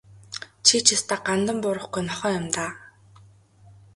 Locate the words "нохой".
2.09-2.33